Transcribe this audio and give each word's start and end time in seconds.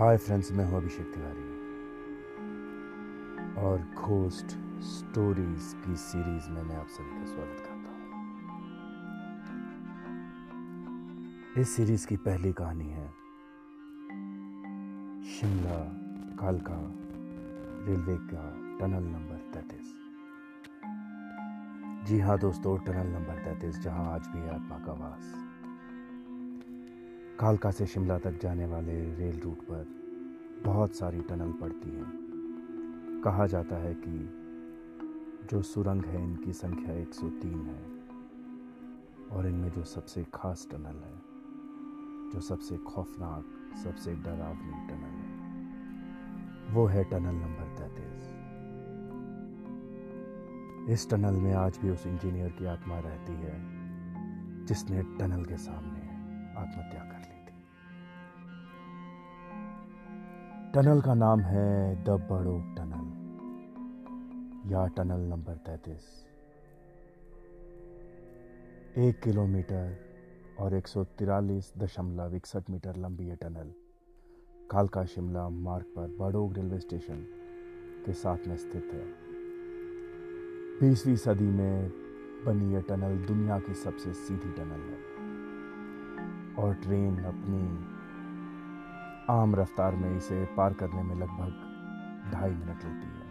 Hi 0.00 0.16
friends, 0.16 0.52
मैं 0.52 0.64
हूँ 0.64 0.76
अभिषेक 0.76 1.06
तिवारी। 1.14 1.42
और 3.62 3.82
घोस्ट 3.94 4.46
स्टोरीज 4.82 5.74
की 5.86 5.96
सीरीज़ 5.96 6.50
में 6.50 6.62
मैं 6.62 6.76
आप 6.76 6.86
सभी 6.88 7.18
का 7.18 7.24
स्वागत 7.24 7.58
करता 7.58 7.90
हूँ। 7.90 8.08
इस 11.58 11.76
सीरीज़ 11.76 12.06
की 12.06 12.16
पहली 12.16 12.52
कहानी 12.52 12.88
है 12.88 13.08
शिमला 15.32 15.78
कालका 16.36 16.78
रेलवे 17.86 18.16
का 18.16 18.44
टनल 18.80 19.04
नंबर 19.04 19.38
तैतीस। 19.54 19.86
जी 22.08 22.18
हाँ 22.20 22.38
दोस्तों, 22.38 22.78
टनल 22.78 23.06
नंबर 23.06 23.44
तैतीस, 23.44 23.78
जहाँ 23.78 24.14
आज 24.14 24.26
भी 24.26 24.48
आत्मा 24.48 24.78
का 24.78 24.92
वास। 24.92 25.49
कालका 27.40 27.70
से 27.70 27.86
शिमला 27.86 28.18
तक 28.18 28.38
जाने 28.42 28.66
वाले 28.66 29.14
रेल 29.14 29.40
रूट 29.40 29.58
पर 29.62 29.86
बहुत 30.64 30.94
सारी 30.94 31.20
टनल 31.20 31.52
पड़ती 31.52 31.90
हैं। 31.90 33.20
कहा 33.24 33.46
जाता 33.46 33.76
है 33.76 33.94
कि 33.94 34.30
जो 35.50 35.62
सुरंग 35.62 36.04
है, 36.04 36.24
इनकी 36.24 36.52
संख्या 36.52 36.94
103 36.94 37.66
है 37.66 37.82
और 39.28 39.46
इनमें 39.46 39.70
जो 39.70 39.84
सबसे 39.84 40.26
खास 40.34 40.68
टनल 40.70 41.00
है, 41.00 41.18
जो 42.32 42.40
सबसे 42.40 42.76
खौफनाक, 42.76 43.76
सबसे 43.84 44.14
डरावनी 44.14 44.88
टनल 44.88 45.16
है, 45.20 45.40
वो 46.74 46.86
है 46.86 47.04
टनल 47.04 47.34
नंबर 47.34 47.74
तैतीस। 47.78 48.34
इस 50.90 51.10
टनल 51.10 51.34
में 51.34 51.54
आज 51.54 51.78
भी 51.82 51.90
उस 51.90 52.06
इंजीनियर 52.06 52.50
की 52.50 52.64
आत्मा 52.64 52.98
रहती 52.98 53.32
है 53.32 53.58
जिसने 54.66 55.02
टनल 55.02 55.44
के 55.44 55.56
सामने 55.56 55.99
आत्महत्या 56.60 57.02
कर 57.02 57.18
ली 57.18 57.40
थी। 57.46 57.58
टनल 60.74 61.00
का 61.00 61.14
नाम 61.14 61.40
है 61.40 62.04
द 62.04 62.08
बड़ोक 62.30 62.74
टनल। 62.78 63.08
या 64.72 64.86
टनल 64.86 65.20
नंबर 65.20 65.56
तैतीस। 65.56 66.26
एक 68.98 69.20
किलोमीटर 69.20 69.96
और 70.60 70.74
एक 70.74 70.86
सौ 70.88 71.04
तिरालीस 71.04 71.72
दशमलव 71.78 72.34
इकसठ 72.34 72.70
मीटर 72.70 72.96
लंबी 72.96 73.28
ये 73.28 73.36
टनल 73.36 73.72
कालका 74.70 75.04
शिमला 75.04 75.48
मार्ग 75.48 75.84
पर 75.84 76.16
बड़ोग 76.18 76.54
रेलवे 76.54 76.78
स्टेशन 76.78 77.24
के 78.06 78.12
साथ 78.12 78.46
में 78.46 78.56
स्थित 78.56 78.90
है। 78.94 79.06
बीसवीं 80.80 81.16
सदी 81.16 81.44
में 81.44 81.90
बनी 82.46 82.72
यह 82.74 82.80
टनल 82.80 83.18
दुनिया 83.26 83.58
की 83.58 83.74
सबसे 83.74 84.12
सीधी 84.12 84.52
टनल 84.52 84.80
है। 84.90 85.19
और 86.58 86.74
ट्रेन 86.74 87.16
अपनी 87.24 87.62
आम 89.32 89.54
रफ्तार 89.54 89.96
में 89.96 90.16
इसे 90.16 90.44
पार 90.56 90.72
करने 90.72 91.02
में 91.02 91.14
लगभग 91.14 92.32
ढाई 92.32 92.50
मिनट 92.50 92.84
लेती 92.84 93.06
है। 93.06 93.28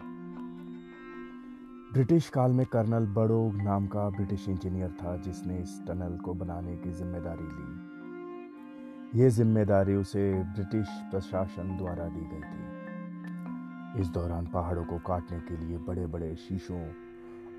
ब्रिटिश 1.92 2.28
काल 2.28 2.52
में 2.52 2.66
कर्नल 2.66 3.06
बड़ोग 3.06 3.56
नाम 3.56 3.86
का 3.86 4.08
ब्रिटिश 4.10 4.48
इंजीनियर 4.48 4.90
था, 4.90 5.16
जिसने 5.16 5.58
इस 5.58 5.80
टनल 5.86 6.16
को 6.16 6.34
बनाने 6.34 6.76
की 6.76 6.90
ज़िम्मेदारी 6.90 7.44
ली। 7.44 9.20
ये 9.20 9.30
ज़िम्मेदारी 9.30 9.94
उसे 9.94 10.32
ब्रिटिश 10.34 10.88
प्रशासन 11.10 11.76
द्वारा 11.76 12.04
दी 12.04 12.20
गई 12.20 12.40
थी। 12.40 14.00
इस 14.00 14.08
दौरान 14.08 14.46
पहाड़ों 14.46 14.84
को 14.84 14.98
काटने 14.98 15.38
के 15.40 15.56
लिए 15.56 15.78
बड़े 15.78 16.06
बड़े 16.06 16.34
शीशों 16.36 16.82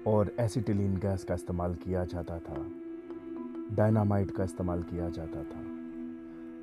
और 0.08 0.36
एसिटिलीन 0.39 0.98
गैस 0.98 1.23
का 1.23 1.34
इस्तेमाल 1.34 1.76
किया 1.76 2.06
जाता 2.06 2.39
था। 2.39 2.66
डायनामाइट 3.73 4.31
का 4.31 4.44
इस्तेमाल 4.44 4.83
किया 4.83 5.09
जाता 5.09 5.44
था। 5.44 5.81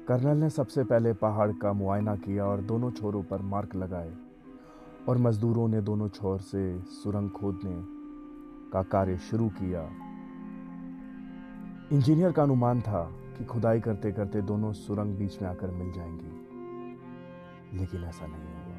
कर्नल 0.08 0.36
ने 0.36 0.50
सबसे 0.50 0.84
पहले 0.84 1.12
पहाड़ 1.12 1.52
का 1.52 1.72
मुआयना 1.72 2.16
किया 2.16 2.44
और 2.44 2.60
दोनों 2.60 2.91
छोरों 2.91 3.22
पर 3.22 3.42
मार्क 3.42 3.74
लगाए 3.74 4.14
और 5.08 5.18
मजदूरों 5.18 5.68
ने 5.68 5.80
दोनों 5.80 6.08
छोर 6.08 6.41
से 6.41 6.80
सुरंग 6.80 7.30
खोदने 7.30 7.84
का 8.72 8.82
कार्य 8.82 9.18
शुरू 9.18 9.48
किया। 9.48 9.82
इंजीनियर 11.92 12.32
का 12.32 12.42
अनुमान 12.42 12.80
था 12.80 13.12
कि 13.38 13.44
खुदाई 13.44 13.80
करते 13.80 14.12
करते 14.12 14.42
दोनों 14.42 14.72
सुरंग 14.72 15.16
बीच 15.16 15.42
में 15.42 15.48
आकर 15.48 15.70
मिल 15.70 15.92
जाएँगी। 15.92 16.48
लेकिन 17.78 18.04
ऐसा 18.04 18.26
नहीं 18.26 18.42
हुआ। 18.42 18.78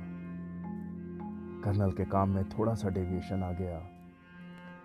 कर्नल 1.64 1.92
के 1.92 2.06
काम 2.06 2.30
में 2.30 2.50
थोड़ा 2.50 2.74
सा 2.74 2.90
डेविएशन 2.90 3.44
आ 3.44 3.52
गया 3.52 3.82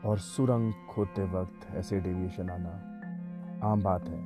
और 0.04 0.18
सुरंग 0.18 0.72
खोदते 0.90 1.22
वक्त 1.22 1.74
ऐसे 1.74 2.00
डेविएशन 2.00 2.50
आना 2.50 2.93
आम 3.64 3.82
बात 3.82 4.08
है। 4.08 4.20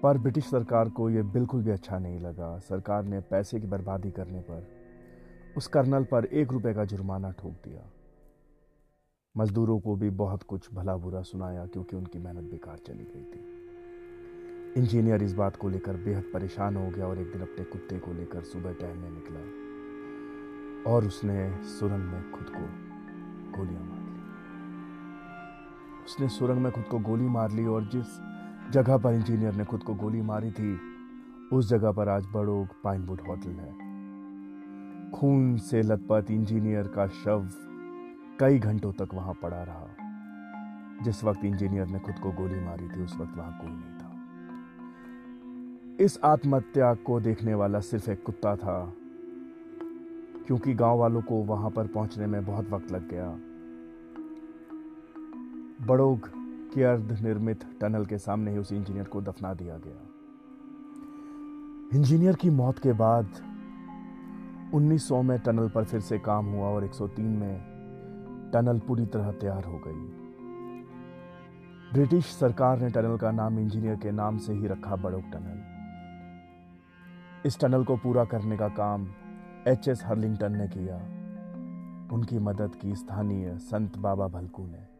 पर 0.00 0.18
ब्रिटिश 0.18 0.44
सरकार 0.44 0.88
को 0.88 1.10
यह 1.10 1.22
बिल्कुल 1.22 1.62
भी 1.62 1.70
अच्छा 1.70 1.98
नहीं 1.98 2.20
लगा। 2.20 2.58
सरकार 2.58 3.04
ने 3.04 3.20
पैसे 3.20 3.60
की 3.60 3.66
बर्बादी 3.66 4.10
करने 4.10 4.40
पर 4.40 4.66
उस 5.56 5.66
कर्नल 5.66 6.04
पर 6.04 6.24
एक 6.24 6.52
रुपए 6.52 6.74
का 6.74 6.84
जुर्माना 6.84 7.30
ठोक 7.30 7.52
दिया। 7.52 7.90
मजदूरों 9.36 9.80
को 9.80 9.96
भी 9.96 10.10
बहुत 10.10 10.42
कुछ 10.42 10.74
भला 10.74 10.96
बुरा 10.96 11.22
सुनाया 11.22 11.66
क्योंकि 11.66 11.96
उनकी 11.96 12.18
मेहनत 12.18 12.50
बेकार 12.50 12.76
चली 12.76 13.04
गई 13.04 13.24
थी। 13.24 13.56
इंजीनियर 14.80 15.22
इस 15.22 15.32
बात 15.32 15.56
को 15.56 15.68
लेकर 15.68 15.96
बेहद 15.96 16.24
परेशान 16.34 16.76
हो 16.76 16.90
गया 16.90 17.06
और 17.06 17.18
एक 17.18 17.32
दिन 17.32 17.42
अपने 17.42 17.64
कुत्ते 17.64 17.98
को 17.98 18.12
लेकर 18.12 18.42
सुबह 18.42 18.72
टहलने 18.72 19.10
निकला 19.10 19.40
और 20.92 21.04
उसने 21.04 21.62
सुरंग 21.62 22.04
में 22.04 22.30
खुद 22.30 22.46
को 22.48 22.66
गोलियाँ 23.58 23.82
मार। 23.82 23.95
उसने 26.06 26.28
सुरंग 26.28 26.58
में 26.58 26.72
खुद 26.72 26.84
को 26.84 26.98
गोली 26.98 27.24
मार 27.24 27.50
ली 27.50 27.66
और 27.66 27.84
जिस 27.84 28.06
जगह 28.72 28.96
पर 28.96 29.14
इंजीनियर 29.14 29.54
ने 29.54 29.64
खुद 29.64 29.82
को 29.82 29.94
गोली 29.94 30.22
मारी 30.22 30.50
थी, 30.50 30.78
उस 31.52 31.68
जगह 31.68 31.92
पर 31.92 32.08
आज 32.08 32.26
बड़ोग 32.34 32.66
पाइनवुड 32.84 33.20
होटल 33.28 33.50
है। 33.50 33.72
खून 35.10 35.56
से 35.56 35.82
लथपथ 35.82 36.30
इंजीनियर 36.30 36.82
का 36.82 37.06
शव 37.06 37.48
कई 38.40 38.58
घंटों 38.58 38.92
तक 38.92 39.08
वहाँ 39.14 39.34
पड़ा 39.34 39.62
रहा। 39.62 39.86
जिस 41.02 41.24
वक्त 41.24 41.44
इंजीनियर 41.44 41.86
ने 41.86 41.98
खुद 41.98 42.14
को 42.18 42.30
गोली 42.30 42.60
मारी 42.60 42.88
थी, 42.88 43.02
उस 43.02 43.16
वक्त 43.16 43.36
वहाँ 43.36 43.58
कोई 43.60 43.70
नहीं 43.70 43.98
था। 43.98 44.12
इस 46.04 46.18
आत्महत्या 46.24 46.94
को 46.94 47.20
देखने 47.20 47.54
वाला 47.54 47.80
सिर्फ़ 47.80 48.10
एक 48.10 48.22
कुत्ता 48.22 48.56
था, 48.56 48.92
क्योंकि 50.46 50.74
गाँव 50.74 50.98
वालों 50.98 51.22
को 51.22 51.34
वहाँ 51.34 51.70
पर 51.70 51.86
पहुँचने 51.86 52.26
में 52.26 52.44
बहुत 52.44 52.70
वक्त 52.70 52.92
लग 52.92 53.08
गया। 53.08 53.38
बड़ोग 55.82 56.30
के 56.74 56.82
अर्ध 56.82 57.20
निर्मित 57.22 57.64
टनल 57.80 58.04
के 58.04 58.18
सामने 58.18 58.50
ही 58.50 58.58
उस 58.58 58.72
इंजीनियर 58.72 59.04
को 59.04 59.20
दफना 59.20 59.54
दिया 59.54 59.76
गया। 59.76 60.08
इंजीनियर 61.94 62.34
की 62.34 62.50
मौत 62.50 62.78
के 62.78 62.92
बाद 62.92 63.28
1900 64.74 65.22
में 65.22 65.38
टनल 65.38 65.68
पर 65.68 65.84
फिर 65.84 66.00
से 66.00 66.18
काम 66.18 66.46
हुआ 66.46 66.66
और 66.66 66.84
103 66.84 67.26
में 67.26 67.60
टनल 68.52 68.78
पूरी 68.78 69.06
तरह 69.06 69.32
तैयार 69.32 69.64
हो 69.64 69.78
गई। 69.78 70.26
ब्रिटिश 71.92 72.24
सरकार 72.24 72.80
ने 72.80 72.90
टनल 72.90 73.16
का 73.16 73.30
नाम 73.30 73.58
इंजीनियर 73.58 73.96
के 73.96 74.10
नाम 74.10 74.38
से 74.38 74.52
ही 74.52 74.66
रखा 74.66 74.96
बड़ोक 74.96 75.24
टनल। 75.32 75.62
इस 77.46 77.60
टनल 77.60 77.84
को 77.84 77.96
पूरा 77.96 78.24
करने 78.24 78.56
का 78.56 78.68
काम 78.68 79.08
एच 79.68 79.88
एस 79.88 80.02
हर्लिंगटन 80.04 80.52
ने 80.52 80.68
किया। 80.68 80.96
उनकी 82.14 82.38
मदद 82.38 82.74
की 82.74 82.94
स्थानीय 82.94 83.58
संत 83.58 83.98
बाबा 83.98 84.28
भलकू 84.28 84.66
ने। 84.66 84.95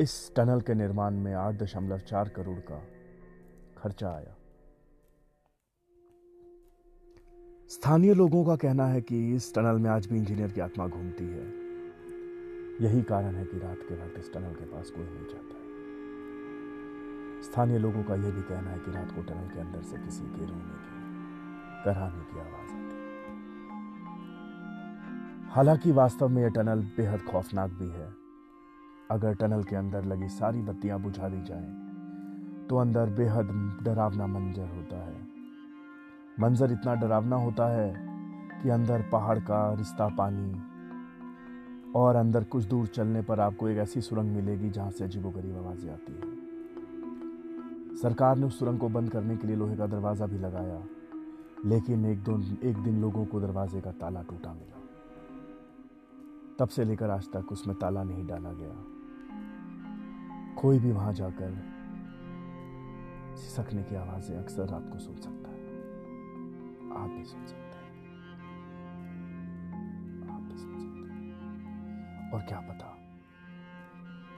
इस 0.00 0.32
टनल 0.36 0.60
के 0.60 0.74
निर्माण 0.74 1.14
में 1.14 1.34
आठ 1.34 1.54
दशमलव 1.54 1.98
चार 1.98 2.28
करोड़ 2.28 2.58
का 2.58 2.76
खर्चा 3.78 4.08
आया। 4.08 4.34
स्थानीय 7.68 8.14
लोगों 8.14 8.44
का 8.44 8.56
कहना 8.56 8.86
है 8.86 9.00
कि 9.00 9.34
इस 9.34 9.54
टनल 9.54 9.78
में 9.78 9.90
आज 9.90 10.06
भी 10.06 10.16
इंजीनियर 10.16 10.50
की 10.50 10.60
आत्मा 10.60 10.86
घूमती 10.86 11.24
है। 11.24 11.46
यही 12.80 13.02
कारण 13.02 13.34
है 13.34 13.44
कि 13.44 13.58
रात 13.58 13.78
के 13.88 13.94
वक्त 13.94 14.18
इस 14.18 14.32
टनल 14.32 14.54
के 14.54 14.64
पास 14.64 14.90
कोई 14.90 15.04
नहीं 15.04 15.26
जाता 15.26 15.56
स्थानीय 17.42 17.78
लोगों 17.78 18.02
का 18.02 18.14
यह 18.14 18.30
भी 18.30 18.42
कहना 18.42 18.70
है 18.70 18.78
कि 18.78 18.90
रात 18.90 19.10
को 19.12 19.22
टनल 19.22 19.48
के 19.48 19.60
अंदर 19.60 19.82
से 19.82 19.96
किसी 19.96 20.24
के 20.24 20.46
रोने 20.46 20.78
की 20.84 21.02
कराने 21.84 22.22
की 22.24 22.40
आवाज़ 22.40 22.70
आती 22.76 22.96
हालाँकि 25.50 25.92
वास्तव 25.92 26.28
में 26.28 26.42
यह 26.42 26.48
टनल 26.48 26.80
बेहद 26.96 27.20
खौफनाक 27.22 27.70
भी 27.70 27.90
है। 27.90 28.17
अगर 29.10 29.34
टनल 29.34 29.62
के 29.62 29.76
अंदर 29.76 30.04
लगी 30.04 30.28
सारी 30.28 30.62
बत्तियाँ 30.62 31.00
बुझा 31.00 31.28
दी 31.28 31.42
जाएँ, 31.42 31.68
तो 32.68 32.76
अंदर 32.76 33.10
बेहद 33.10 33.48
डरावना 33.84 34.26
मंजर 34.26 34.68
होता 34.68 34.96
है। 35.04 35.16
मंजर 36.40 36.72
इतना 36.72 36.94
डरावना 36.94 37.36
होता 37.36 37.66
है 37.68 37.92
कि 38.62 38.70
अंदर 38.70 39.02
पहाड़ 39.12 39.38
का 39.40 39.72
रिश्ता 39.74 40.08
पानी 40.08 40.50
और 41.96 42.16
अंदर 42.16 42.44
कुछ 42.44 42.64
दूर 42.64 42.86
चलने 42.86 43.22
पर 43.22 43.40
आपको 43.40 43.68
एक 43.68 43.78
ऐसी 43.78 44.00
सुरंग 44.00 44.34
मिलेगी 44.36 44.70
जहाँ 44.70 44.90
से 44.90 45.04
अजीबोगरीब 45.04 45.56
आवाज़ें 45.56 45.92
आती 45.92 46.12
है। 46.12 46.36
सरकार 47.96 48.36
ने 48.36 48.46
उस 48.46 48.58
सुरंग 48.58 48.78
को 48.78 48.88
बंद 48.88 49.10
करने 49.10 49.36
के 49.36 49.46
लिए 49.46 49.56
लोहे 49.56 49.76
का 49.76 49.86
दरवाज़ा 49.86 50.26
भी 50.26 50.38
लगाया 50.38 50.82
लेकिन 51.64 52.04
एक 52.06 52.22
दो 52.24 52.38
एक 52.68 52.76
दिन 52.78 53.00
लोगों 53.00 53.24
को 53.24 53.40
दरवाजे 53.40 53.80
का 53.80 53.90
ताला 53.92 54.22
टूटा 54.22 54.52
मिला। 54.52 54.76
तब 56.58 56.68
से 56.68 56.84
लेकर 56.84 57.10
आज 57.10 57.26
तक 57.32 57.52
उसमें 57.52 57.76
ताला 57.76 58.02
नहीं 58.02 58.26
डाला 58.26 58.52
गया। 58.52 58.97
कोई 60.58 60.78
भी 60.78 60.92
वहाँ 60.92 61.12
जाकर 61.12 61.50
सिसकने 63.36 63.82
की 63.82 63.94
आवाज़ें 63.94 64.36
अक्सर 64.36 64.68
रात 64.68 64.88
को 64.92 64.98
सुन 64.98 65.16
सकता 65.16 65.50
है। 65.50 65.56
आप 66.98 67.10
भी 67.10 67.24
सुन 67.24 67.44
सकते 67.46 67.76
हैं। 67.78 67.90
आप 70.30 70.40
भी 70.42 70.56
सुन 70.58 70.72
सकते 70.78 71.02
हैं। 71.10 72.32
और 72.32 72.40
क्या 72.48 72.60
पता 72.60 72.88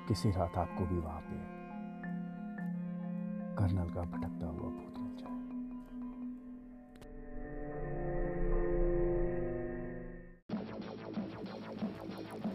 किसी 0.08 0.30
रात 0.30 0.58
आपको 0.58 0.86
भी 0.86 0.98
वहाँ 0.98 1.20
पे 1.20 1.36
कर्नल 3.56 3.88
का 3.94 4.02
भटकता 4.02 4.46
हुआ 4.46 4.68
भूत 4.70 4.94
मिल 4.98 5.12
जाए। 5.16 5.38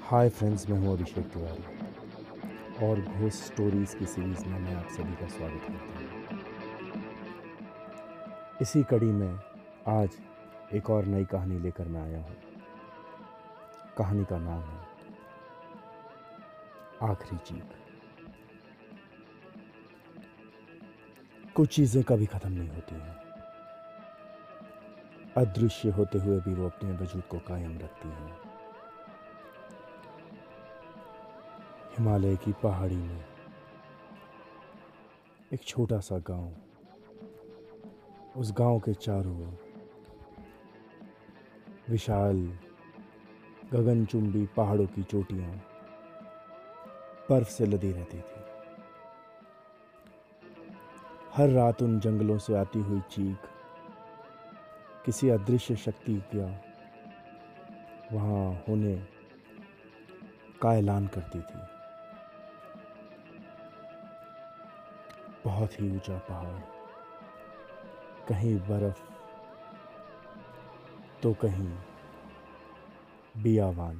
हाय 0.09 0.29
फ्रेंड्स 0.29 0.69
मैं 0.69 0.79
हूँ 0.79 0.93
अभिषेक 0.93 1.25
तिवारी। 1.25 1.74
और 2.83 2.99
घोष 3.01 3.33
स्टोरीज 3.35 3.93
की 3.93 4.05
सीरीज़ 4.05 4.45
में 4.45 4.59
मैं 4.59 4.73
आप 4.75 4.87
सभी 4.91 5.13
का 5.15 5.27
स्वागत 5.27 5.61
करता 5.61 5.99
हूँ। 5.99 6.39
इसी 8.61 8.83
कड़ी 8.83 9.11
में 9.11 9.39
आज 9.87 10.17
एक 10.73 10.89
और 10.89 11.05
नई 11.05 11.25
कहानी 11.25 11.59
लेकर 11.59 11.87
मैं 11.87 12.01
आया 12.01 12.17
हूँ। 12.19 12.35
कहानी 13.97 14.23
का 14.25 14.37
नाम 14.37 14.61
है, 14.61 14.79
आखिरी 17.03 17.37
चीख। 17.47 17.63
कुछ 21.55 21.75
चीज़ें 21.75 22.03
कभी 22.03 22.25
ख़त्म 22.25 22.51
नहीं 22.51 22.69
होती 22.69 22.95
हैं। 22.95 23.15
अदृश्य 25.37 25.89
होते 25.91 26.19
हुए 26.19 26.39
भी 26.39 26.53
वो 26.53 26.65
अपने 26.65 26.91
वजूद 26.97 27.23
को 27.23 27.37
कायम 27.47 27.77
रखती 27.79 28.09
हैं। 28.09 28.44
हिमालय 31.97 32.35
की 32.35 32.51
पहाड़ी 32.51 32.95
में। 32.95 33.25
एक 35.53 35.63
छोटा 35.63 35.99
सा 35.99 36.17
गाँव। 36.17 36.53
उस 38.39 38.51
गाँव 38.51 38.79
के 38.79 38.93
चारों 38.93 39.37
ओर 39.37 39.57
विशाल 41.89 42.59
गगनचुंबी 43.71 44.45
पहाड़ों 44.45 44.87
की 44.87 45.03
चोटियाँ 45.03 45.51
बर्फ़ 47.29 47.49
से 47.49 47.65
लदी 47.65 47.91
रहती 47.91 48.17
थी। 48.17 48.43
हर 51.33 51.49
रात 51.49 51.81
उन 51.81 51.99
जंगलों 51.99 52.37
से 52.37 52.55
आती 52.55 52.79
हुई 52.79 52.99
चीख, 52.99 53.37
किसी 55.05 55.29
अदृश्य 55.29 55.75
शक्ति 55.75 56.23
का 56.35 56.47
वहाँ 58.13 58.63
होने 58.67 58.95
का 60.61 60.75
ऐलान 60.75 61.07
करती 61.07 61.39
थी। 61.39 61.74
बहुत 65.45 65.79
ही 65.79 65.89
ऊँचा 65.95 66.17
पहाड़ 66.29 66.59
कहीं 68.29 68.55
बर्फ़ 68.59 69.01
तो 71.23 71.33
कहीं 71.33 71.71
बियावान। 73.43 73.99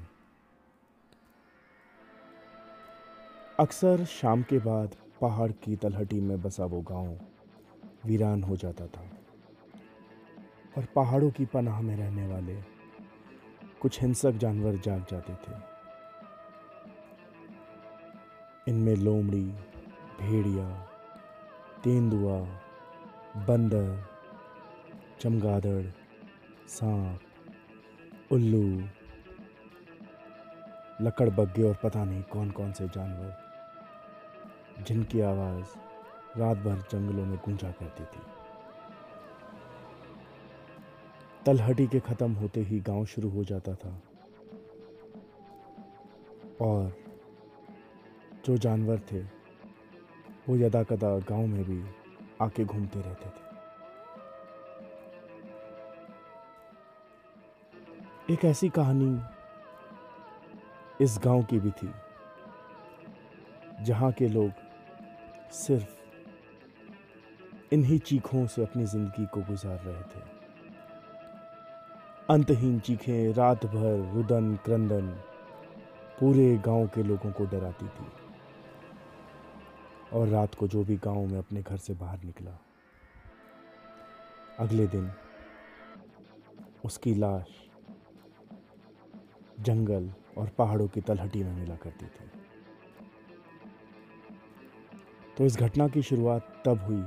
अक्सर 3.59 4.05
शाम 4.05 4.43
के 4.43 4.59
बाद 4.59 4.95
पहाड़ 5.21 5.51
की 5.63 5.75
तलहटी 5.75 6.19
में 6.21 6.41
बसा 6.41 6.65
वो 6.65 6.81
गाँव 6.81 7.17
वीरान 8.05 8.43
हो 8.43 8.55
जाता 8.55 8.87
था, 8.87 9.03
और 10.77 10.85
पहाड़ों 10.95 11.29
की 11.31 11.45
पनाह 11.45 11.81
में 11.81 11.95
रहने 11.97 12.27
वाले 12.27 12.55
कुछ 13.81 14.01
हिंसक 14.01 14.37
जानवर 14.37 14.75
जाग 14.77 15.05
जाते 15.11 15.33
थे। 15.35 15.55
इनमें 18.67 18.95
लोमड़ी, 18.95 19.45
भेड़िया 20.19 20.67
तेंदुआ, 21.85 22.39
बंदर, 23.47 24.03
चमगादड़, 25.19 25.85
सांप, 26.67 27.19
उल्लू, 28.31 28.83
लकड़बग्गे 31.01 31.63
और 31.63 31.77
पता 31.83 32.03
नहीं 32.03 32.23
कौन 32.23 32.51
कौन 32.51 32.71
से 32.71 32.87
जानवर, 32.87 33.37
जिनकी 34.87 35.21
आवाज़ 35.21 35.65
रात 36.39 36.57
भर 36.57 36.83
जंगलों 36.91 37.25
में 37.25 37.37
गूंजा 37.37 37.71
करती 37.71 38.03
थी। 38.03 38.21
तलहटी 41.45 41.87
के 41.87 41.99
ख़त्म 41.99 42.31
होते 42.31 42.61
ही 42.61 42.79
गाँव 42.79 43.05
शुरू 43.05 43.29
हो 43.29 43.43
जाता 43.43 43.73
था। 43.75 44.01
और 46.61 46.93
जो 48.45 48.57
जानवर 48.57 48.99
थे 49.11 49.34
वो 50.49 50.55
यदा 50.57 50.81
कदा 50.83 51.09
गाँव 51.29 51.45
में 51.47 51.63
भी 51.63 51.83
आके 52.41 52.63
घूमते 52.65 52.99
रहते 52.99 53.29
थे। 53.29 53.43
एक 58.33 58.45
ऐसी 58.45 58.69
कहानी 58.69 59.19
इस 61.01 61.17
गाँव 61.23 61.43
की 61.43 61.59
भी 61.59 61.71
थी, 61.71 61.89
जहाँ 63.81 64.11
के 64.11 64.27
लोग 64.27 64.51
सिर्फ़ 65.53 65.93
इन्हीं 67.73 67.99
चीखों 67.99 68.45
से 68.47 68.63
अपनी 68.63 68.85
ज़िंदगी 68.85 69.25
को 69.25 69.41
गुजार 69.41 69.79
रहे 69.85 70.01
थे। 70.03 70.21
अंतहीन 72.29 72.79
चीखें 72.79 73.33
रात 73.33 73.65
भर 73.65 74.11
रुदन 74.13 74.55
क्रंदन 74.65 75.07
पूरे 76.19 76.55
गाँव 76.65 76.87
के 76.87 77.03
लोगों 77.03 77.31
को 77.31 77.45
डराती 77.45 77.87
थी। 77.87 78.05
और 80.13 80.27
रात 80.27 80.55
को 80.55 80.67
जो 80.67 80.83
भी 80.83 80.95
गाँव 80.95 81.25
में 81.25 81.37
अपने 81.37 81.61
घर 81.61 81.77
से 81.77 81.93
बाहर 81.93 82.23
निकला, 82.23 82.57
अगले 84.59 84.87
दिन 84.87 85.11
उसकी 86.85 87.13
लाश 87.15 87.47
जंगल 89.59 90.09
और 90.37 90.49
पहाड़ों 90.49 90.87
की 90.87 91.01
तलहटी 91.01 91.43
में 91.43 91.53
मिला 91.53 91.75
करती 91.75 92.05
थी। 92.05 92.29
तो 95.37 95.45
इस 95.45 95.57
घटना 95.57 95.87
की 95.87 96.01
शुरुआत 96.01 96.63
तब 96.65 96.79
हुई, 96.79 97.03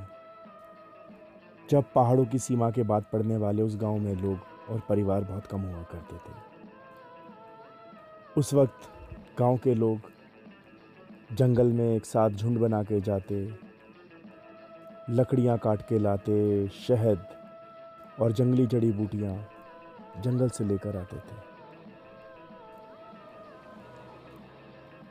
जब 1.70 1.92
पहाड़ों 1.94 2.24
की 2.24 2.38
सीमा 2.38 2.70
के 2.70 2.82
बाद 2.82 3.04
पड़ने 3.12 3.36
वाले 3.36 3.62
उस 3.62 3.76
गाँव 3.76 3.98
में 3.98 4.14
लोग 4.14 4.70
और 4.70 4.80
परिवार 4.88 5.24
बहुत 5.24 5.46
कम 5.46 5.60
हुआ 5.60 5.82
करते 5.82 6.16
थे। 6.16 6.36
उस 8.36 8.54
वक्त 8.54 8.88
गाँव 9.38 9.56
के 9.56 9.74
लोग 9.74 10.10
जंगल 11.30 11.66
में 11.66 11.96
एक 11.96 12.04
साथ 12.06 12.30
झुंड 12.30 12.58
बना 12.58 12.82
के 12.82 13.00
जाते, 13.00 13.36
लकड़ियाँ 15.10 15.58
काट 15.58 15.82
के 15.82 15.98
लाते, 15.98 16.68
शहद 16.68 17.26
और 18.20 18.32
जंगली 18.32 18.66
जड़ी 18.66 18.90
बूटियाँ 18.92 19.34
जंगल 20.20 20.48
से 20.48 20.64
लेकर 20.64 20.96
आते 20.96 21.16
थे। 21.16 21.36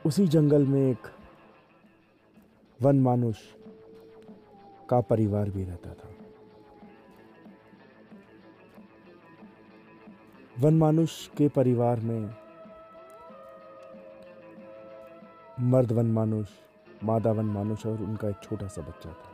उसी 0.06 0.26
जंगल 0.28 0.66
में 0.66 0.90
एक 0.90 1.06
वन 2.82 3.00
मानुष 3.00 3.36
का 4.90 5.00
परिवार 5.00 5.50
भी 5.50 5.64
रहता 5.64 5.90
था। 5.90 6.10
वन 10.60 10.74
मानुष 10.74 11.26
के 11.28 11.48
परिवार 11.48 12.00
में 12.00 12.47
मर्द 15.60 15.92
वन 15.92 16.06
मानुष 16.06 16.48
मादा 17.04 17.30
वन 17.32 17.44
मानुष 17.44 17.86
और 17.86 18.02
उनका 18.02 18.28
एक 18.28 18.36
छोटा 18.42 18.66
सा 18.66 18.82
बच्चा 18.82 19.10
था। 19.10 19.30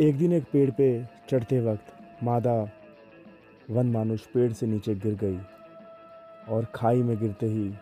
एक 0.00 0.18
दिन 0.18 0.32
एक 0.32 0.44
पेड़ 0.52 0.70
पे 0.70 0.86
चढ़ते 1.30 1.60
वक्त 1.60 1.92
मादा 2.22 2.54
वन 3.70 3.90
मानुष 3.92 4.26
पेड़ 4.26 4.52
से 4.52 4.66
नीचे 4.66 4.94
गिर 4.94 5.14
गई 5.14 5.38
और 6.48 6.64
खाई 6.64 7.02
में 7.02 7.18
गिरते 7.18 7.46
ही 7.46 7.74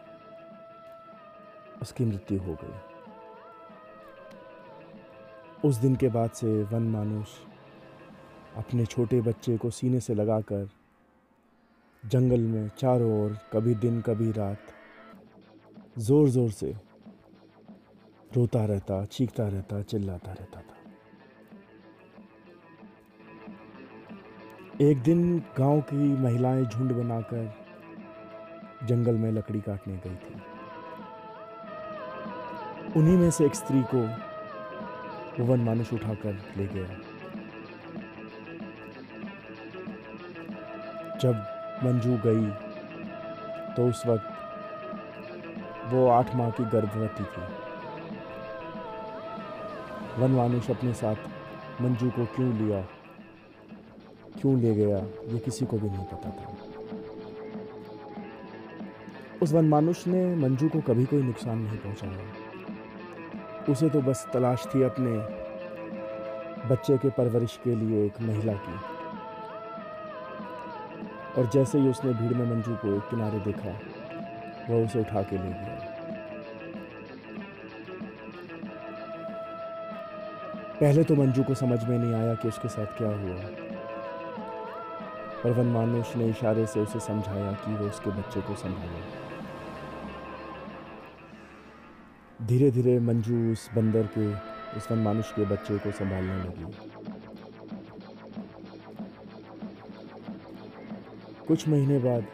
उसकी 1.82 2.04
मृत्यु 2.04 2.38
हो 2.38 2.56
गई। 2.62 2.74
उस 5.68 5.76
दिन 5.76 5.96
के 5.96 6.08
बाद 6.08 6.30
से 6.30 6.62
वन 6.62 6.82
मानुष 6.82 7.28
अपने 8.56 8.86
छोटे 8.86 9.20
बच्चे 9.20 9.56
को 9.56 9.70
सीने 9.70 10.00
से 10.00 10.14
लगाकर 10.14 10.68
जंगल 12.06 12.40
में 12.40 12.70
चारों 12.78 13.24
ओर 13.24 13.38
कभी 13.52 13.74
दिन, 13.74 14.00
कभी 14.00 14.30
रात 14.32 14.58
ज़ोर 15.98 16.28
ज़ोर 16.28 16.50
से। 16.50 16.74
रोता 18.36 18.64
रहता, 18.64 19.04
चीखता 19.04 19.48
रहता, 19.48 19.80
चिल्लाता 19.82 20.32
रहता 20.32 20.60
था। 20.60 20.76
एक 24.80 25.02
दिन 25.02 25.38
गाँव 25.58 25.80
की 25.80 26.16
महिलाएँ 26.16 26.64
झुंड 26.64 26.92
बनाकर 26.92 27.54
जंगल 28.86 29.14
में 29.14 29.30
लकड़ी 29.32 29.60
काटने 29.60 29.96
गई 29.96 30.16
थी। 30.16 30.34
उन्हीं 32.96 33.16
में 33.16 33.30
से 33.30 33.44
एक 33.46 33.54
स्त्री 33.54 33.82
को 33.94 34.00
वन 35.44 35.60
मानुष 35.60 35.92
उठाकर 35.92 36.32
ले 36.56 36.66
गया। 36.66 36.86
जब 41.18 41.34
मंजू 41.84 42.16
गई 42.24 42.50
तो 43.74 43.88
उस 43.88 44.06
वक्त 44.06 44.28
वो 45.92 46.08
आठ 46.08 46.36
माह 46.36 46.50
की 46.50 46.64
गर्भवती 46.64 47.24
थी। 47.24 47.42
वन 50.22 50.30
मानुष 50.30 50.70
अपने 50.70 50.94
साथ 50.94 51.16
मंजू 51.80 52.10
को 52.10 52.24
क्यों 52.24 52.52
लिया? 52.52 52.80
क्यों 54.40 54.60
ले 54.60 54.74
गया? 54.74 54.98
ये 55.32 55.38
किसी 55.38 55.66
को 55.66 55.78
भी 55.78 55.90
नहीं 55.90 56.04
पता 56.04 56.30
था। 56.30 56.56
उस 59.42 59.52
वनमानुष 59.52 60.06
ने 60.06 60.36
मंजू 60.36 60.68
को 60.68 60.80
कभी 60.80 61.04
कोई 61.04 61.22
नुकसान 61.22 61.58
नहीं 61.58 61.78
पहुँचाया। 61.78 63.72
उसे 63.72 63.88
तो 63.90 64.00
बस 64.00 64.26
तलाश 64.32 64.66
थी 64.74 64.82
अपने 64.82 65.10
बच्चे 66.68 66.98
के 66.98 67.10
परवरिश 67.10 67.60
के 67.64 67.74
लिए 67.74 68.06
एक 68.06 68.20
महिला 68.20 68.52
की। 68.52 68.76
और 71.38 71.46
जैसे 71.46 71.78
ही 71.78 71.88
उसने 71.88 72.12
भीड़ 72.12 72.34
में 72.34 72.46
मंजू 72.50 72.74
को 72.74 72.96
एक 72.96 73.02
किनारे 73.02 73.38
देखा 73.38 73.91
वह 74.70 74.84
उसे 74.84 75.00
उठा 75.00 75.22
के 75.22 75.36
ले 75.36 75.48
गया। 75.48 75.88
पहले 80.80 81.04
तो 81.04 81.14
मंजू 81.14 81.42
को 81.42 81.54
समझ 81.54 81.84
में 81.84 81.98
नहीं 81.98 82.14
आया 82.14 82.34
कि 82.34 82.48
उसके 82.48 82.68
साथ 82.68 82.86
क्या 82.86 83.08
हुआ। 83.08 83.36
पर 85.42 85.50
वन 85.50 85.66
मानुष 85.66 86.16
ने 86.16 86.28
इशारे 86.28 86.66
से 86.66 86.80
उसे 86.80 87.00
समझाया 87.00 87.52
कि 87.52 87.74
वो 87.74 87.86
उसके 87.86 88.10
बच्चे 88.10 88.40
को 88.40 88.54
संभाले। 88.54 89.00
धीरे 92.46 92.70
धीरे 92.70 92.98
मंजू 93.00 93.52
उस 93.52 93.70
बंदर 93.74 94.08
के, 94.18 94.26
उस 94.78 94.90
वनमानुष 94.90 95.32
के 95.32 95.44
बच्चे 95.44 95.78
को 95.78 95.90
संभालने 95.90 96.36
लगी। 96.36 96.64
कुछ 101.46 101.68
महीने 101.68 101.98
बाद 101.98 102.26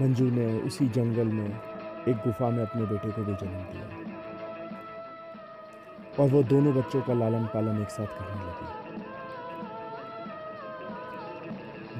मंजू 0.00 0.26
ने 0.30 0.46
उसी 0.60 0.88
जंगल 0.90 1.28
में 1.28 1.48
एक 2.08 2.16
गुफा 2.16 2.48
में 2.50 2.62
अपने 2.62 2.82
बेटे 2.86 3.10
को 3.10 3.24
भी 3.24 3.34
जन्म 3.34 3.58
दिया। 3.72 3.86
और 6.18 6.28
वो 6.30 6.42
दोनों 6.44 6.72
बच्चों 6.74 7.00
का 7.02 7.14
लालन 7.14 7.44
पालन 7.54 7.80
एक 7.82 7.90
साथ 7.90 8.06
करने 8.18 8.42
लगी। 8.44 8.68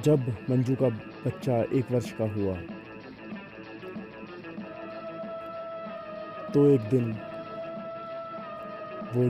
जब 0.01 0.21
मंजू 0.51 0.75
का 0.75 0.89
बच्चा 1.25 1.57
एक 1.79 1.91
वर्ष 1.93 2.11
का 2.21 2.27
हुआ 2.35 2.57
तो 6.53 6.59
एक 6.69 6.83
दिन 6.91 7.05
वो 9.15 9.23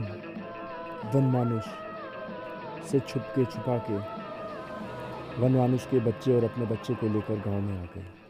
वन 1.13 1.25
मानुष 1.33 1.65
से 2.91 2.99
छुप 3.01 3.23
के 3.35 3.43
छुपा 3.45 3.77
के 3.89 3.97
वन 5.41 5.51
मानुष 5.57 5.85
के 5.87 5.99
बच्चे 6.07 6.29
और 6.35 6.43
अपने 6.43 6.65
बच्चे 6.65 6.93
को 6.93 7.05
लेकर 7.13 7.37
गाँव 7.45 7.61
में 7.61 7.77
आ 7.79 7.85
गए। 7.95 8.20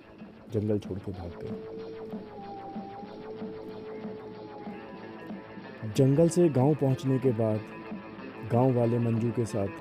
जंगल 0.54 0.80
छोड़ 0.80 0.98
के 1.00 1.12
भाग 1.12 1.32
गए 1.42 1.54
जंगल 5.96 6.30
से 6.30 6.50
गाँव 6.50 6.74
पहुँचने 6.76 7.18
के 7.20 7.32
बाद 7.32 7.60
गाँव 8.52 8.74
वाले 8.74 9.00
मंजू 9.00 9.32
के 9.32 9.46
साथ 9.46 9.72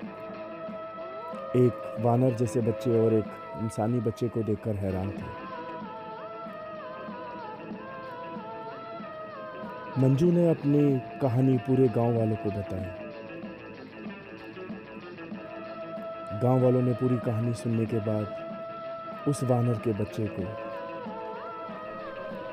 एक 1.57 1.97
वानर 2.01 2.35
जैसे 2.35 2.61
बच्चे 2.61 2.91
और 3.01 3.15
एक 3.15 3.25
इंसानी 3.63 4.01
बच्चे 4.01 4.29
को 4.29 4.43
देखकर 4.43 4.77
हैरान 4.77 5.11
थे। 5.11 5.29
मंजू 10.01 10.31
ने 10.33 10.49
अपनी 10.51 10.83
कहानी 11.23 11.57
पूरे 11.59 11.89
गाँव 11.89 12.19
वालों 12.19 12.37
को 12.37 12.51
बताई। 12.51 12.85
गाँव 16.43 16.63
वालों 16.65 16.83
ने 16.83 16.93
पूरी 16.93 17.17
कहानी 17.17 17.55
सुनने 17.55 17.87
के 17.87 17.99
बाद 18.01 18.50
उस 19.29 19.43
वानर 19.45 19.79
के 19.79 19.93
बच्चे 19.93 20.27
को 20.31 20.43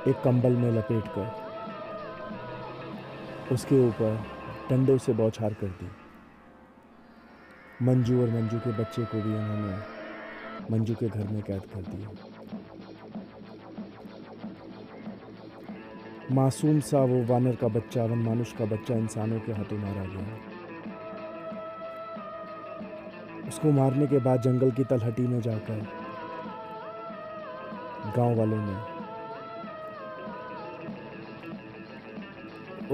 एक 0.09 0.17
कंबल 0.23 0.53
में 0.55 0.71
लपेटकर 0.71 1.27
उसके 3.53 3.77
ऊपर 3.87 4.11
डंडों 4.69 4.97
से 4.97 5.13
बौछार 5.13 5.53
कर 5.53 5.67
दी। 5.79 5.89
मंजू 7.85 8.21
और 8.21 8.29
मंजू 8.29 8.57
के 8.59 8.71
बच्चे 8.77 9.03
को 9.03 9.21
भी 9.21 9.33
उन्होंने 9.35 9.77
मंजू 10.71 10.93
के 10.95 11.07
घर 11.07 11.27
में 11.27 11.41
कैद 11.41 11.61
कर 11.73 11.81
दिया। 11.81 12.07
मासूम 16.31 16.79
सा 16.79 16.99
वो 17.03 17.23
वानर 17.25 17.55
का 17.55 17.67
बच्चा 17.67 18.03
वन 18.03 18.19
मानुष 18.19 18.51
का 18.53 18.65
बच्चा 18.65 18.93
इंसानों 18.95 19.39
के 19.39 19.51
हाथों 19.51 19.77
मारा 19.77 20.05
गया। 20.05 20.25
उसको 23.47 23.71
मारने 23.71 24.07
के 24.07 24.19
बाद 24.19 24.41
जंगल 24.41 24.71
की 24.71 24.83
तलहटी 24.83 25.27
में 25.27 25.41
जाकर 25.41 25.79
गाँव 28.17 28.35
वालों 28.35 28.57
ने 28.59 28.75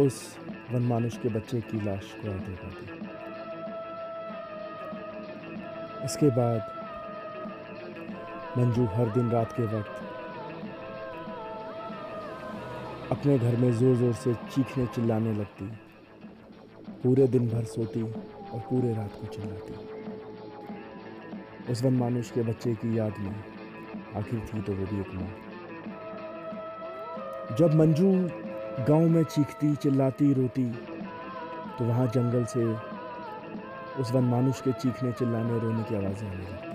उस 0.05 0.15
वनमानुष 0.71 1.17
के 1.17 1.29
बच्चे 1.29 1.59
की 1.61 1.77
लाश 1.85 2.05
को 2.21 2.31
आगे 2.31 2.53
दी। 2.53 2.81
इसके 6.05 6.29
बाद 6.37 6.59
मंजू 8.57 8.85
हर 8.95 9.07
दिन 9.13 9.29
रात 9.31 9.53
के 9.59 9.65
वक्त 9.77 9.95
अपने 13.11 13.37
घर 13.39 13.55
में 13.57 13.71
ज़ोर 13.71 13.95
ज़ोर 13.95 14.13
से 14.13 14.33
चीखने 14.33 14.85
चिल्लाने 14.95 15.33
लगती, 15.33 15.65
पूरे 17.03 17.27
दिन 17.27 17.47
भर 17.49 17.63
सोती 17.71 18.01
और 18.01 18.59
पूरे 18.69 18.93
रात 18.93 19.13
को 19.21 19.27
चिल्लाती। 19.35 19.73
उस 21.71 21.83
वन 21.83 21.93
मानुष 21.97 22.31
के 22.31 22.41
बच्चे 22.43 22.73
की 22.75 22.97
याद 22.97 23.13
में 23.19 23.52
आखिर 24.17 24.39
थी 24.47 24.61
तो 24.61 24.73
वो 24.73 24.85
भी 24.85 24.99
एक 24.99 25.13
माँ 25.15 25.29
जब 27.57 27.73
मंजू 27.75 28.11
गाँव 28.87 29.07
में 29.09 29.23
चीखती, 29.23 29.75
चिल्लाती, 29.75 30.33
रोती 30.33 30.65
तो 31.77 31.85
वहाँ 31.85 32.07
जंगल 32.07 32.45
से 32.45 32.63
उस 34.01 34.11
वन 34.11 34.23
मानुष 34.23 34.61
के 34.61 34.71
चीखने, 34.73 35.11
चिल्लाने, 35.11 35.59
रोने 35.59 35.83
की 35.83 35.95
आवाज़ें 35.95 36.27
आने 36.29 36.37
लगती 36.37 36.71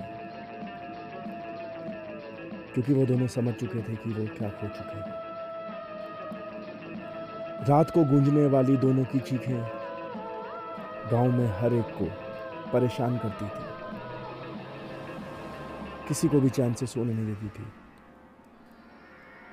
क्योंकि 2.75 2.93
वो 2.93 3.07
दोनों 3.07 3.27
समझ 3.27 3.55
चुके 3.55 3.79
थे 3.79 3.95
कि 3.95 4.11
वो 4.11 4.27
क्या 4.37 4.49
खो 4.51 4.69
चुके 4.69 4.99
हैं। 4.99 5.17
रात 7.69 7.91
को 7.91 8.05
गूंजने 8.05 8.47
वाली 8.47 8.77
दोनों 8.77 9.05
की 9.05 9.19
चीखें 9.21 9.61
गाँव 11.13 11.33
में 11.33 11.49
हर 11.61 11.75
एक 11.75 11.89
को 11.99 12.07
परेशान 12.73 13.19
करती 13.19 13.47
थी। 13.47 13.68
किसी 16.09 16.29
को 16.29 16.41
भी 16.41 16.51
चैन 16.51 16.75
से 16.75 16.87
सोने 16.87 17.15
नहीं 17.15 17.27
देती 17.27 17.49
थी। 17.49 17.67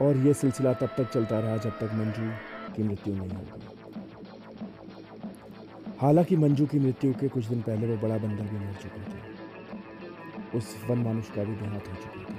और 0.02 0.18
यह 0.18 0.34
सिलसिला 0.34 0.74
तब 0.74 0.90
तक 0.98 1.12
चलता 1.12 1.40
रहा 1.40 1.58
जब 1.58 1.80
तक 1.80 1.90
मंजू 1.94 2.30
की 2.76 2.84
मृत्यु 2.84 3.16
नहीं 3.16 3.30
हो 3.30 3.42
गई। 3.42 3.50
हालाँकि 6.02 6.38
मंजू 6.38 6.66
की 6.66 6.80
मृत्यु 6.80 7.14
के 7.14 7.28
कुछ 7.28 7.46
दिन 7.46 7.62
पहले 7.62 7.88
वो 7.88 7.98
बड़ा 7.98 8.18
बंदर 8.18 8.44
भी 8.44 8.58
मर 8.58 8.74
चुके 8.74 9.02
थे। 9.02 9.20
उस 10.58 10.76
वन 10.90 10.98
मानुष 10.98 11.30
का 11.32 11.44
भी 11.44 11.56
देहांत 11.56 11.88
हो 11.88 11.94
चुका 11.96 12.24
था। 12.24 12.36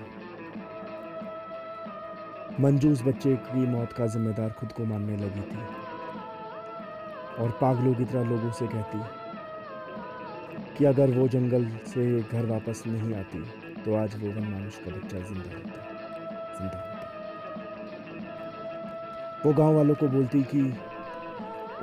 मंजू 2.60 2.92
उस 2.92 3.02
बच्चे 3.02 3.36
की 3.36 3.66
मौत 3.66 3.92
का 3.92 4.06
जिम्मेदार 4.06 4.50
खुद 4.50 4.72
को 4.72 4.84
मानने 4.84 5.16
लगी 5.16 5.40
थी। 5.40 5.58
और 7.42 7.50
पागलों 7.60 7.94
की 7.94 8.04
तरह 8.04 8.22
लोगों 8.30 8.50
से 8.50 8.66
कहती 8.66 8.98
कि 10.78 10.84
अगर 10.84 11.10
वो 11.10 11.28
जंगल 11.28 11.68
से 11.86 12.22
घर 12.22 12.46
वापस 12.46 12.82
नहीं 12.86 13.14
आती 13.14 13.65
तो 13.86 13.94
आज 13.94 14.14
वन 14.16 14.38
मानुष 14.42 14.76
का 14.78 14.90
बच्चा 14.90 15.18
ज़िंदा 15.18 15.50
रहता 15.50 15.82
ज़िंदा 16.54 16.78
रहता 16.78 17.02
वो 19.44 19.52
गाँव 19.54 19.74
वालों 19.74 19.94
को 19.94 20.08
बोलती 20.08 20.42
कि 20.54 20.62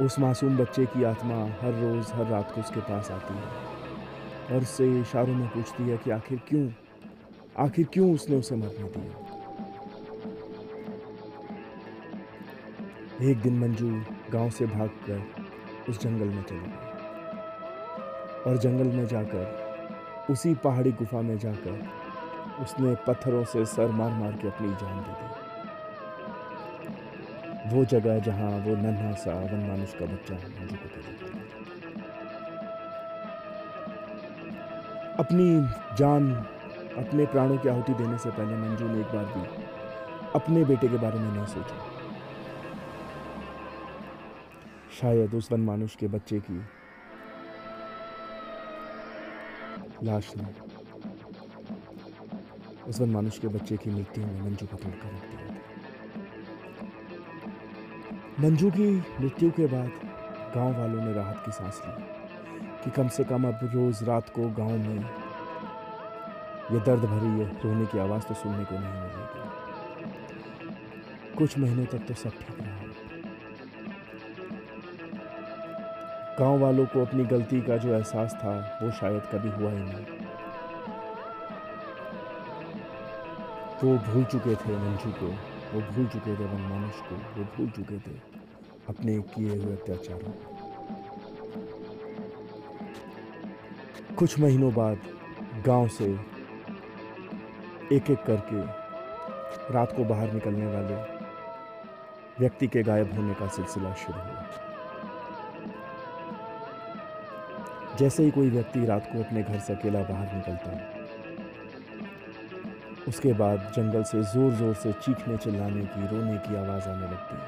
उस 0.06 0.18
मासूम 0.20 0.58
बच्चे 0.58 0.86
की 0.86 1.04
आत्मा 1.04 1.38
हर 1.62 1.74
रोज़ 1.76 2.12
हर 2.14 2.28
रात 2.28 2.52
को 2.52 2.62
उसके 2.62 2.82
पास 2.82 3.12
आती 3.12 3.36
है 3.36 3.46
और 4.52 4.62
उससे 4.62 4.88
इशारों 5.02 5.36
में 5.36 5.48
पूछती 5.50 5.84
है 5.84 5.98
कि 5.98 6.12
आखिर 6.12 6.40
क्यों 6.50 6.68
आखिर 7.68 7.86
क्यों 7.94 8.14
उसने 8.14 8.36
उसे 8.36 8.56
मरने 8.56 8.90
दिया 8.90 9.32
एक 13.32 13.38
दिन 13.42 13.60
मंजू 13.60 13.90
गाँव 14.34 14.50
से 14.50 14.66
भागकर 14.68 15.20
उस 15.90 16.02
जंगल 16.02 16.28
में 16.28 16.44
चली 16.44 16.60
गई 16.60 16.84
और 18.44 18.58
जंगल 18.58 18.88
में 18.98 19.06
जाकर 19.08 19.63
उसी 20.30 20.54
पहाड़ी 20.56 20.92
गुफा 20.92 21.22
में 21.22 21.38
जाकर 21.38 21.74
उसने 22.62 22.96
पत्थरों 23.08 23.44
से 23.44 23.66
सर 23.66 23.88
मार 23.92 24.12
मार 24.12 24.32
के 24.32 24.48
अपनी 24.48 24.68
जान 24.82 24.98
दे 25.04 25.14
दी। 25.14 25.28
वो 27.70 27.86
जगह 27.86 28.20
जहाँ 28.20 28.52
वो 28.66 28.76
नन्हा 28.76 29.12
सा 29.16 29.34
वन 29.42 29.62
मानुष 29.68 29.94
का 29.94 30.06
बच्चा 30.06 30.36
को 30.36 30.46
अपनी 35.20 35.48
जान, 35.98 36.24
अपने 36.98 37.26
प्राणों 37.26 37.58
की 37.58 37.70
आहुति 37.70 37.94
देने 37.94 38.18
से 38.18 38.30
पहले 38.30 38.56
मंजू 38.58 38.88
ने 38.88 39.00
एक 39.02 39.08
बार 39.16 39.26
भी 39.26 39.44
अपने 40.36 40.64
बेटे 40.66 40.88
के 40.88 40.98
बारे 40.98 41.20
में 41.20 41.32
नहीं 41.32 41.46
सोचा। 41.46 41.78
शायद 45.02 45.34
उस 45.36 45.52
वन 45.52 45.62
मानुष 45.62 45.96
के 45.96 46.08
बच्चे 46.08 46.40
की 46.40 46.58
लाश 50.04 50.34
ने। 50.38 50.46
उस 52.90 53.00
वन 53.00 53.10
मानुष 53.10 53.38
के 53.40 53.48
बच्चे 53.48 53.78
की 53.78 53.90
मृत्यु 53.90 54.26
में 54.26 54.42
मंजू 54.42 54.66
को 54.66 54.78
तोड़कर 54.78 55.08
रख 55.08 55.24
दिया 55.30 55.42
मंजू 58.40 58.70
की 58.72 58.90
मृत्यु 59.22 59.52
के 59.52 59.66
बाद 59.66 59.92
गाँव 60.56 60.72
वालों 60.80 61.02
ने 61.02 61.14
राहत 61.14 61.38
की 61.46 61.52
सांस 61.52 61.82
ली 61.86 61.94
कि 62.84 62.90
कम 62.92 63.08
से 63.08 63.24
कम 63.24 63.48
अब 63.48 63.60
रोज़ 63.74 64.04
रात 64.04 64.30
को 64.30 64.42
गाँव 64.60 64.78
में 64.78 65.00
ये 66.72 66.80
दर्द 66.80 67.04
भरी, 67.06 67.30
ये 67.40 67.46
रोने 67.64 67.86
की 67.86 67.98
आवाज़ 68.00 68.24
तो 68.24 68.34
सुनने 68.34 68.66
को 68.66 68.76
नहीं 68.76 68.94
मिलेगी। 68.94 69.42
कुछ 71.38 71.58
महीनों 71.58 71.86
तक 71.86 72.02
तो 72.08 72.14
सब 72.14 72.34
ठीक 72.40 72.60
रहा। 72.62 72.83
गाँव 76.44 76.60
वालों 76.60 76.86
को 76.86 77.02
अपनी 77.02 77.24
गलती 77.24 77.60
का 77.62 77.76
जो 77.78 77.90
एहसास 77.96 78.34
था, 78.36 78.54
वो 78.82 78.92
शायद 78.92 79.22
कभी 79.34 79.50
हुआ 79.50 79.70
ही 79.72 79.78
नहीं। 79.80 80.06
वो 83.84 83.98
भूल 84.08 84.24
चुके 84.24 84.56
थे 84.56 84.76
मंजू 84.78 85.12
को, 85.12 85.28
वो 85.74 85.82
भूल 85.92 86.08
चुके 86.08 86.36
थे 86.36 86.46
मनमानुष 86.46 87.00
को, 87.02 87.16
वो 87.38 87.46
भूल 87.56 87.70
चुके 87.70 88.00
थे 88.00 88.16
अपने 88.90 89.18
किए 89.36 89.56
हुए 89.58 89.74
अत्याचारों 89.74 90.34
कुछ 94.16 94.40
महीनों 94.40 94.74
बाद 94.74 94.98
गाँव 95.66 95.88
से 95.88 96.12
एक 97.96 98.12
एक 98.12 98.24
करके 98.24 98.62
रात 99.74 99.96
को 99.96 100.04
बाहर 100.04 100.34
निकलने 100.34 100.66
वाले 100.66 101.02
व्यक्ति 102.40 102.68
के 102.68 102.84
गायब 102.84 103.16
होने 103.16 103.34
का 103.34 103.48
सिलसिला 103.48 103.94
शुरू 103.94 104.20
हुआ। 104.20 104.73
जैसे 108.00 108.24
ही 108.24 108.32
कोई 108.32 108.50
व्यक्ति 108.50 108.86
रात 108.86 109.10
को 109.12 109.20
अपने 109.24 109.42
घर 109.44 109.60
से 109.60 109.74
अकेला 109.74 110.02
बाहर 110.04 110.34
निकलता 110.36 110.70
है, 110.70 110.82
उसके 113.08 113.34
बाद 113.34 113.72
जंगल 113.76 114.04
से 114.04 114.22
ज़ोर 114.24 114.52
ज़ोर 114.56 114.74
से 114.76 114.92
चीखने 114.96 115.38
चिल्लाने 115.38 115.86
की, 115.86 116.08
रोने 116.08 116.38
की 116.46 116.56
आवाज़ 116.58 116.90
आने 116.90 117.08
लगती 117.08 117.36
है। 117.36 117.42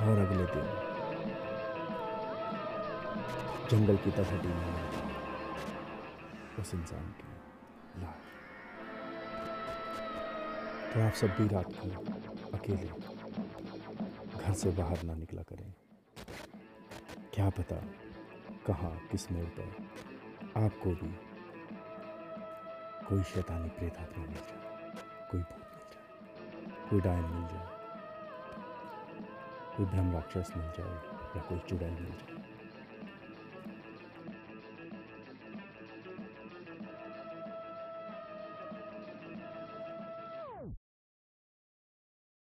और 0.00 0.18
अगले 0.18 0.44
दिन, 0.46 0.68
जंगल 3.70 3.96
की 3.96 4.10
तलहटी 4.10 4.48
में 4.48 4.74
उस 6.60 6.74
इंसान 6.74 7.06
की 7.18 7.28
लाश। 8.02 8.28
तो 10.92 11.00
आप 11.00 11.12
सब 11.14 11.30
भी 11.38 11.46
रात 11.48 11.72
को 11.80 11.88
अकेले 12.58 12.88
घर 14.38 14.52
से 14.54 14.70
बाहर 14.72 15.02
ना 15.04 15.14
निकला 15.14 15.42
करें। 15.50 15.72
क्या 17.34 17.48
पता 17.58 17.76
कहाँ, 18.66 18.90
किस 19.10 19.30
मोड़ 19.32 19.44
पर? 19.58 19.68
आपको 20.56 20.90
भी। 20.90 21.08
कोई 23.08 23.22
शैतानी 23.22 23.68
प्रेत 23.68 23.96
आत्मा 23.98 24.24
मिल 24.24 24.34
जाए, 24.34 24.60
कोई 25.30 25.40
भूत 25.40 25.68
मिल 25.70 25.86
जाए, 25.92 26.88
कोई 26.90 27.00
डायन 27.00 27.24
मिल 27.24 27.46
जाए, 27.48 27.66
कोई 29.76 29.86
ब्रह्म 29.86 30.12
राक्षस 30.12 30.52
मिल 30.56 30.68
जाए 30.78 30.94
या 31.36 31.42
कोई 31.42 31.58
चुड़ैल 31.58 31.92
मिल 31.92 32.12
जाए। 32.20 32.39